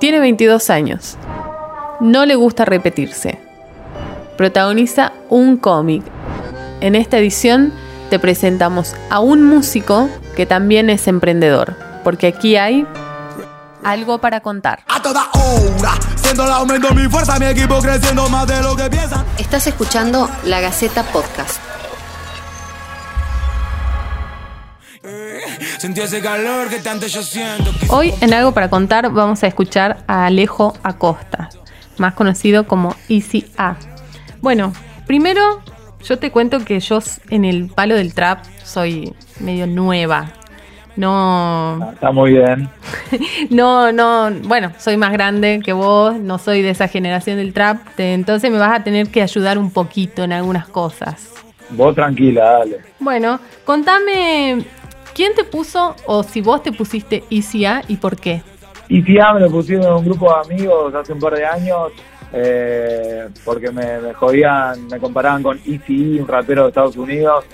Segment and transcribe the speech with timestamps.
[0.00, 1.18] Tiene 22 años.
[2.00, 3.38] No le gusta repetirse.
[4.38, 6.02] Protagoniza un cómic.
[6.80, 7.70] En esta edición
[8.08, 12.86] te presentamos a un músico que también es emprendedor, porque aquí hay
[13.84, 14.80] algo para contar.
[14.88, 18.88] A toda hora, siendo el aumento mi fuerza, mi equipo creciendo más de lo que
[18.88, 19.26] piensan.
[19.36, 21.69] Estás escuchando La Gaceta Podcast.
[25.80, 27.70] Sentí ese calor que tanto yo siento.
[27.88, 31.48] Hoy en Algo para Contar vamos a escuchar a Alejo Acosta,
[31.96, 33.76] más conocido como Easy A.
[34.42, 34.74] Bueno,
[35.06, 35.62] primero
[36.04, 36.98] yo te cuento que yo
[37.30, 40.32] en el palo del trap soy medio nueva.
[40.96, 41.92] No.
[41.94, 42.68] Está muy bien.
[43.50, 47.78] No, no, bueno, soy más grande que vos, no soy de esa generación del trap,
[47.96, 51.30] te- entonces me vas a tener que ayudar un poquito en algunas cosas.
[51.70, 52.80] Vos tranquila, dale.
[53.00, 54.64] Bueno, contame,
[55.20, 58.40] ¿quién te puso o si vos te pusiste Easy A y por qué?
[58.88, 61.92] Ya me lo pusieron en un grupo de amigos hace un par de años,
[62.32, 67.44] eh, porque me, me jodían, me comparaban con Easy, un rapero de Estados Unidos,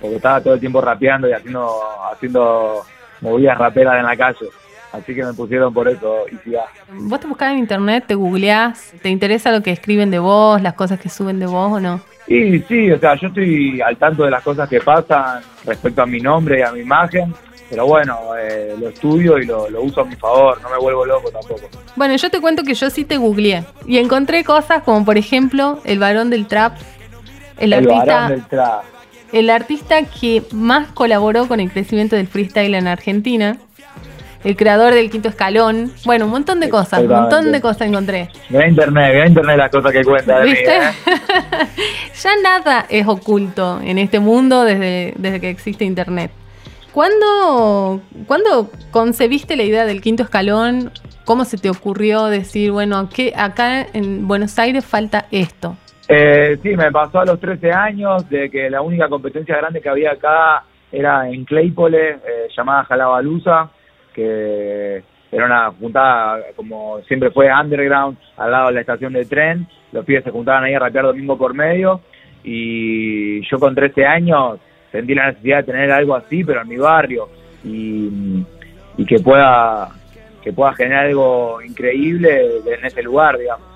[0.00, 1.68] porque estaba todo el tiempo rapeando y haciendo,
[2.12, 2.84] haciendo
[3.20, 4.46] movidas raperas en la calle.
[4.92, 6.66] Así que me pusieron por eso Easy A.
[6.92, 10.74] ¿Vos te buscás en internet, te googleás, te interesa lo que escriben de vos, las
[10.74, 12.00] cosas que suben de vos o no?
[12.28, 16.06] Y sí, o sea, yo estoy al tanto de las cosas que pasan respecto a
[16.06, 17.32] mi nombre y a mi imagen,
[17.70, 21.04] pero bueno, eh, lo estudio y lo, lo uso a mi favor, no me vuelvo
[21.04, 21.68] loco tampoco.
[21.94, 25.80] Bueno, yo te cuento que yo sí te googleé y encontré cosas como por ejemplo
[25.84, 26.76] el varón del trap,
[27.58, 28.84] el, El artista, varón del trap.
[29.32, 33.58] el artista que más colaboró con el crecimiento del freestyle en Argentina,
[34.46, 38.28] el creador del quinto escalón, bueno, un montón de cosas, un montón de cosas encontré.
[38.48, 40.76] Internet, internet las cosas que cuenta de mí, ¿Viste?
[40.76, 40.80] ¿eh?
[42.14, 46.30] ya nada es oculto en este mundo desde, desde que existe internet.
[46.92, 50.92] ¿Cuándo, ¿Cuándo concebiste la idea del quinto escalón?
[51.24, 55.76] ¿Cómo se te ocurrió decir, bueno, que acá en Buenos Aires falta esto?
[56.06, 59.88] Eh, sí, me pasó a los 13 años de que la única competencia grande que
[59.88, 60.62] había acá
[60.92, 62.18] era en Claypole, eh,
[62.56, 63.70] llamada Jalabalusa,
[64.16, 69.68] que era una juntada como siempre fue underground, al lado de la estación de tren.
[69.92, 72.00] Los pibes se juntaban ahí a rapear domingo por medio.
[72.42, 74.58] Y yo con 13 años
[74.90, 77.28] sentí la necesidad de tener algo así, pero en mi barrio.
[77.64, 78.44] Y,
[78.96, 79.90] y que pueda
[80.42, 83.66] que pueda generar algo increíble en ese lugar, digamos.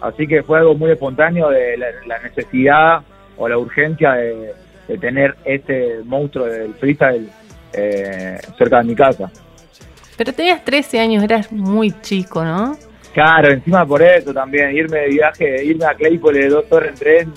[0.00, 3.02] Así que fue algo muy espontáneo de la, la necesidad
[3.38, 4.52] o la urgencia de,
[5.00, 7.28] tener este monstruo del freestyle
[7.74, 9.30] eh, cerca de mi casa.
[10.18, 12.76] Pero tenías 13 años, eras muy chico, ¿no?
[13.14, 16.94] Claro, encima por eso también, irme de viaje, irme a Claypole de dos horas en
[16.96, 17.32] tren,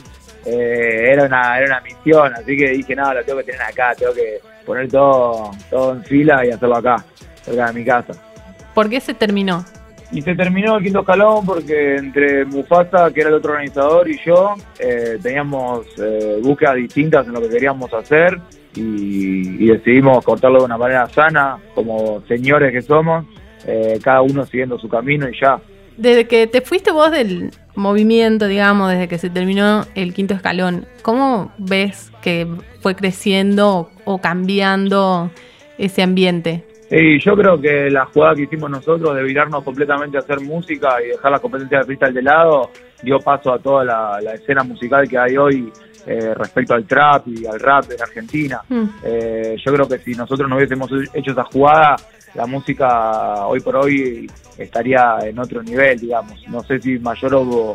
[0.48, 3.94] eh, era, una, era una misión, así que dije, no, lo tengo que tener acá,
[3.96, 6.96] tengo que poner todo, todo en fila y hacerlo acá,
[7.44, 8.14] cerca de mi casa.
[8.74, 9.64] ¿Por qué se terminó?
[10.12, 14.20] Y se terminó el quinto escalón porque entre Mufasa, que era el otro organizador, y
[14.26, 18.42] yo eh, teníamos eh, búsquedas distintas en lo que queríamos hacer
[18.76, 23.26] y, decidimos cortarlo de una manera sana, como señores que somos,
[23.68, 25.60] eh, cada uno siguiendo su camino y ya.
[25.98, 30.86] Desde que te fuiste vos del movimiento, digamos, desde que se terminó el quinto escalón,
[31.02, 32.48] ¿cómo ves que
[32.82, 35.32] fue creciendo o cambiando
[35.78, 36.66] ese ambiente?
[36.92, 41.02] Y yo creo que la jugada que hicimos nosotros de virarnos completamente a hacer música
[41.02, 42.70] y dejar la competencia de freestyle de lado
[43.02, 45.72] dio paso a toda la, la escena musical que hay hoy
[46.06, 48.62] eh, respecto al trap y al rap en Argentina.
[48.68, 48.84] Mm.
[49.04, 51.96] Eh, yo creo que si nosotros no hubiésemos hecho esa jugada,
[52.34, 56.44] la música hoy por hoy estaría en otro nivel, digamos.
[56.48, 57.74] No sé si mayor o,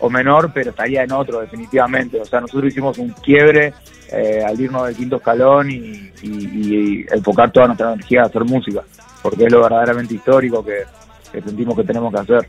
[0.00, 2.20] o menor, pero estaría en otro definitivamente.
[2.20, 3.72] O sea, nosotros hicimos un quiebre
[4.12, 8.44] eh, al irnos del quinto escalón y, y- y enfocar toda nuestra energía a hacer
[8.44, 8.82] música,
[9.22, 10.82] porque es lo verdaderamente histórico que,
[11.32, 12.48] que sentimos que tenemos que hacer.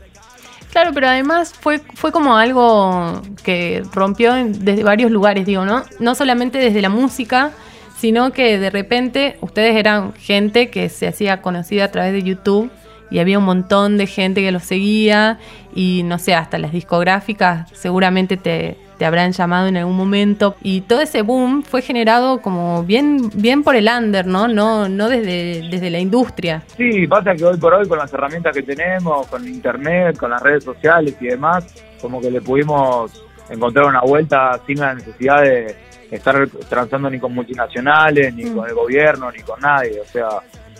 [0.72, 5.84] Claro, pero además fue, fue como algo que rompió desde varios lugares, digo, ¿no?
[6.00, 7.52] No solamente desde la música,
[7.96, 12.70] sino que de repente ustedes eran gente que se hacía conocida a través de YouTube
[13.10, 15.38] y había un montón de gente que los seguía
[15.74, 20.80] y no sé, hasta las discográficas seguramente te, te habrán llamado en algún momento y
[20.82, 24.48] todo ese boom fue generado como bien, bien por el under, ¿no?
[24.48, 26.62] No, no desde, desde la industria.
[26.76, 30.42] Sí, pasa que hoy por hoy con las herramientas que tenemos, con internet, con las
[30.42, 31.66] redes sociales y demás,
[32.00, 35.76] como que le pudimos encontrar una vuelta sin la necesidad de
[36.10, 38.56] estar transando ni con multinacionales, ni Mm.
[38.56, 40.28] con el gobierno, ni con nadie, o sea,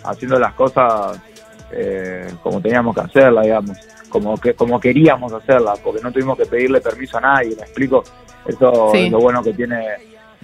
[0.03, 1.19] haciendo las cosas
[1.71, 3.77] eh, como teníamos que hacerlas, digamos,
[4.09, 8.03] como que como queríamos hacerlas, porque no tuvimos que pedirle permiso a nadie, me explico,
[8.45, 9.05] eso Sí.
[9.07, 9.85] es lo bueno que tiene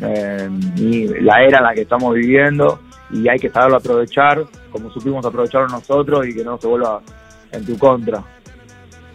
[0.02, 2.80] eh, y la era en la que estamos viviendo
[3.12, 7.00] y hay que saberlo aprovechar como supimos aprovecharlo nosotros y que no se vuelva
[7.52, 8.24] en tu contra.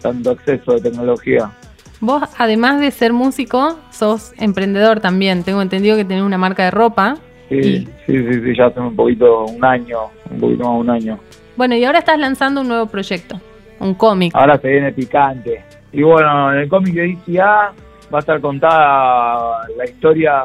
[0.01, 1.51] tanto acceso de tecnología.
[1.99, 5.43] Vos, además de ser músico, sos emprendedor también.
[5.43, 7.17] Tengo entendido que tenés una marca de ropa.
[7.49, 9.97] Sí, sí, sí, sí, ya hace un poquito, un año,
[10.29, 11.19] un poquito más de un año.
[11.55, 13.41] Bueno, y ahora estás lanzando un nuevo proyecto,
[13.79, 14.33] un cómic.
[14.35, 15.63] Ahora se viene picante.
[15.91, 17.73] Y bueno, en el cómic de ICA
[18.13, 20.43] va a estar contada la historia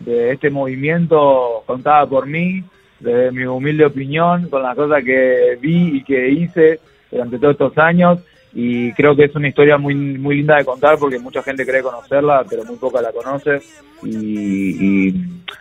[0.00, 2.62] de este movimiento, contada por mí,
[3.00, 6.80] desde mi humilde opinión, con las cosas que vi y que hice
[7.10, 8.18] durante todos estos años
[8.52, 11.82] y creo que es una historia muy muy linda de contar porque mucha gente cree
[11.82, 13.60] conocerla pero muy poca la conoce
[14.02, 15.12] y,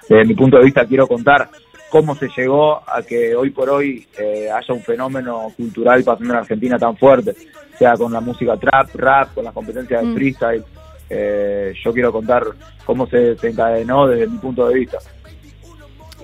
[0.07, 1.49] desde mi punto de vista quiero contar
[1.89, 6.39] cómo se llegó a que hoy por hoy eh, haya un fenómeno cultural pasando en
[6.39, 7.35] Argentina tan fuerte,
[7.77, 10.13] sea con la música trap, rap, con las competencias de mm.
[10.15, 10.63] freestyle.
[11.09, 12.43] Eh, yo quiero contar
[12.85, 14.99] cómo se, encadenó desde mi punto de vista.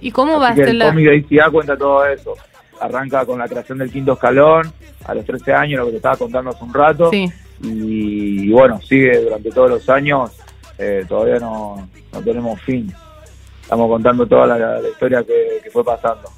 [0.02, 0.86] ¿Y cómo va a ser el la...?
[0.86, 2.36] El cómic de ICA cuenta todo eso.
[2.80, 4.72] Arranca con la creación del quinto escalón,
[5.06, 7.12] a los 13 años, lo que te estaba contando hace un rato.
[7.62, 10.32] Y, bueno, sigue durante todos los años,
[10.78, 12.94] eh, todavía no, no, tenemos fin.
[13.62, 16.30] Estamos contando toda la, historia que, fue pasando.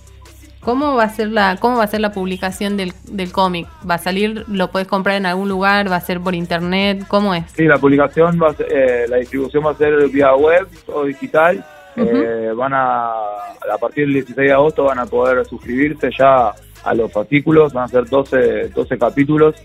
[0.61, 3.67] ¿Cómo va a ser la, cómo va a ser la publicación del, del cómic?
[3.89, 5.89] ¿Va a salir, lo puedes comprar en algún lugar?
[5.89, 7.05] ¿Va a ser por internet?
[7.07, 7.45] ¿Cómo es?
[7.55, 11.65] Sí, la publicación, va a eh, la distribución va a ser vía web o digital.
[11.97, 16.53] Eh, van a, a partir del 16 de agosto van a poder suscribirse ya
[16.83, 19.55] a los fascículos, van a ser 12, 12 capítulos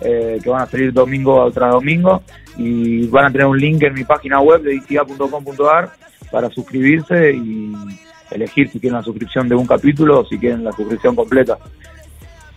[0.00, 2.22] eh, que van a salir domingo tras domingo
[2.56, 5.90] y van a tener un link en mi página web de ica.com.ar
[6.30, 7.72] para suscribirse y
[8.30, 11.58] elegir si quieren la suscripción de un capítulo o si quieren la suscripción completa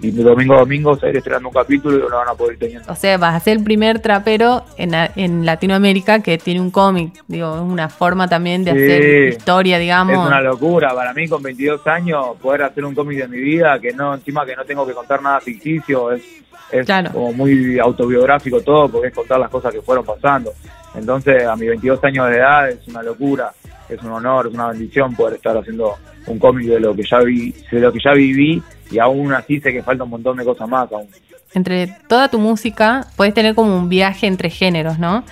[0.01, 2.27] y de domingo a domingo se va a ir estrenando un capítulo y lo van
[2.27, 2.91] a poder ir teniendo.
[2.91, 7.13] O sea, vas a ser el primer trapero en, en Latinoamérica que tiene un cómic.
[7.27, 10.13] Digo, es una forma también de hacer historia, digamos.
[10.13, 10.93] Es una locura.
[10.95, 14.45] Para mí, con 22 años, poder hacer un cómic de mi vida, que no, encima
[14.45, 16.23] que no tengo que contar nada ficticio, es,
[16.71, 20.51] es como muy autobiográfico todo, porque es contar las cosas que fueron pasando.
[20.95, 23.51] Entonces, a mis 22 años de edad, es una locura,
[23.87, 25.95] es un honor, es una bendición poder estar haciendo
[26.25, 29.59] un cómic de lo que ya vi, de lo que ya viví y aún así
[29.59, 31.07] sé que falta un montón de cosas más aún.
[31.53, 35.23] Entre toda tu música puedes tener como un viaje entre géneros, ¿no?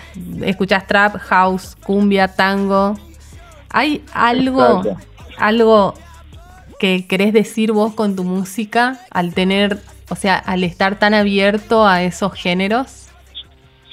[0.42, 2.96] Escuchas trap, house, cumbia, tango.
[3.70, 4.82] ¿Hay algo,
[5.38, 5.94] algo
[6.80, 9.78] que querés decir vos con tu música al tener,
[10.10, 13.10] o sea, al estar tan abierto a esos géneros?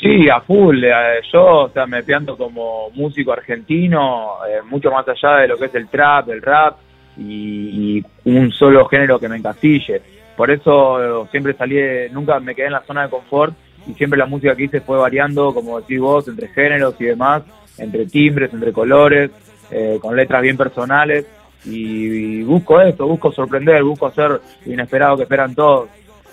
[0.00, 0.82] Sí, a full.
[0.84, 5.56] Eh, yo o sea, me pianto como músico argentino, eh, mucho más allá de lo
[5.56, 6.76] que es el trap, el rap
[7.18, 10.02] y, un solo género que me encasille.
[10.36, 11.76] Por eso siempre salí,
[12.10, 13.54] nunca me quedé en la zona de confort
[13.86, 17.42] y siempre la música que hice fue variando, como decís vos, entre géneros y demás,
[17.78, 19.30] entre timbres, entre colores,
[19.70, 21.26] eh, con letras bien personales.
[21.64, 25.88] Y, busco esto, busco sorprender, busco hacer lo inesperado que esperan todos,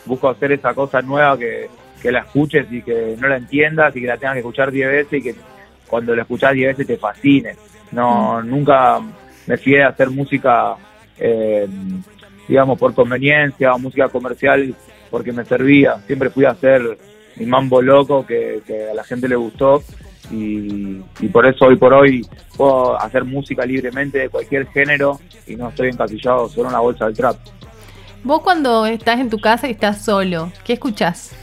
[0.06, 1.70] busco hacer esa cosa nueva que,
[2.02, 4.90] que la escuches y que no la entiendas y que la tengas que escuchar diez
[4.90, 5.36] veces y que
[5.88, 7.56] cuando la escuchás diez veces te fascine.
[7.92, 8.50] No, mm.
[8.50, 9.00] nunca
[9.48, 10.76] me fui a hacer música,
[11.18, 11.68] eh,
[12.48, 14.76] digamos, por conveniencia o música comercial
[15.10, 15.98] porque me servía.
[16.08, 16.98] Siempre fui a hacer
[17.36, 18.62] mi mambo loco que,
[18.92, 19.84] a la gente le gustó
[20.32, 21.00] y,
[21.32, 22.26] por eso hoy por hoy
[22.56, 27.06] puedo hacer música libremente de cualquier género y no estoy encasillado solo en la bolsa
[27.06, 27.38] del trap.
[28.24, 31.36] Vos cuando estás en tu casa y estás solo, ¿qué escuchás?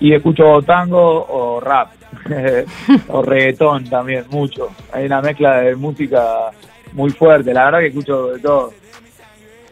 [0.00, 1.92] Y escucho tango o rap,
[3.08, 4.68] o reggaetón también, mucho.
[4.92, 6.50] Hay una mezcla de música
[6.92, 8.72] muy fuerte, la verdad que escucho de todo.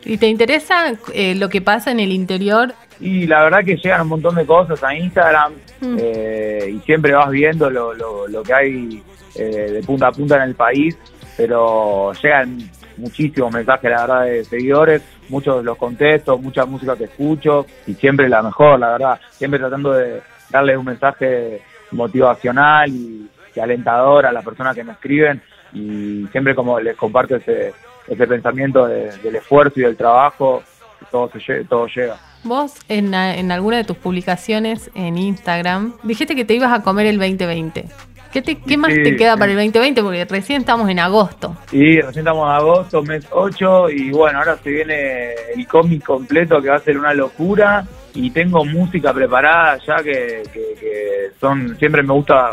[0.05, 2.73] ¿Y te interesa eh, lo que pasa en el interior?
[3.01, 5.97] Y la verdad que llegan un montón de cosas a Instagram mm.
[6.01, 9.03] eh, y siempre vas viendo lo, lo, que hay
[9.35, 10.97] eh, de punta a punta en el país,
[11.37, 12.59] pero llegan
[12.97, 18.29] muchísimos mensajes, la verdad, de seguidores, muchos los contesto, mucha música que escucho y siempre
[18.29, 20.21] la mejor, la verdad, siempre tratando de
[20.51, 21.61] darle un mensaje
[21.93, 25.41] motivacional y, y alentador a las personas que me escriben
[25.73, 27.73] y siempre como les comparto ese,
[28.07, 30.63] ese pensamiento del esfuerzo y del trabajo,
[31.11, 32.17] todo, se, todo llega.
[32.45, 37.07] Vos en, en alguna de tus publicaciones en Instagram dijiste que te ibas a comer
[37.07, 37.87] el 2020.
[38.33, 40.03] ¿Qué, te, qué más te queda para el 2020?
[40.03, 41.57] Porque recién estamos en agosto.
[41.71, 46.61] Sí, recién estamos en agosto, mes 8, y bueno, ahora se viene el cómic completo
[46.61, 51.77] que va a ser una locura, y tengo música preparada ya que, que, que son,
[51.79, 52.51] siempre me gusta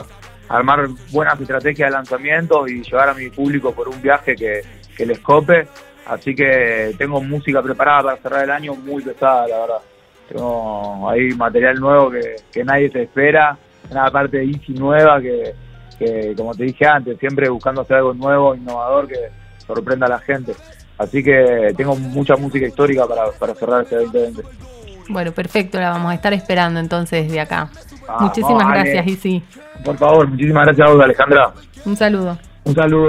[0.49, 4.61] armar buenas estrategias de lanzamiento y llevar a mi público por un viaje que,
[5.05, 5.67] les cope.
[6.05, 9.81] Así que tengo música preparada para cerrar el año muy pesada, la verdad.
[10.29, 13.57] Tengo ahí material nuevo que, nadie se espera,
[13.89, 15.53] una parte de Easy nueva que,
[15.99, 19.19] que, como te dije antes, siempre buscando hacer algo nuevo, innovador, que
[19.65, 20.53] sorprenda a la gente.
[20.97, 24.43] Así que tengo mucha música histórica para, para cerrar este 2020.
[25.09, 27.69] Bueno, perfecto, la vamos a estar esperando entonces desde acá.
[28.07, 28.91] Ah, Muchísimas vale.
[28.91, 29.43] gracias, y sí.
[29.83, 31.53] Por favor, muchísimas gracias a vos, Alejandra.
[31.85, 32.37] Un saludo.
[32.63, 33.07] Un saludo.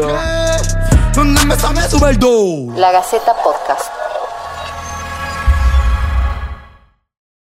[2.77, 3.91] La Gaceta Podcast.